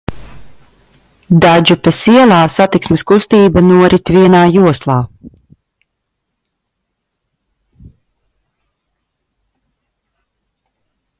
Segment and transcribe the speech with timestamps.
[1.43, 4.97] Dadžupes ielā satiksmes kustība norit vienā joslā.